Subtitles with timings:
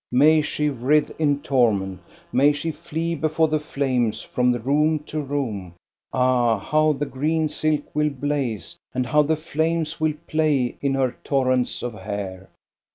[0.11, 1.99] May she writhe in torment,
[2.33, 5.75] may she flee before the flames from room to room!
[6.11, 11.15] Ah, how the green silk will blaze, and how the flames will play in her
[11.23, 12.49] torrents of hair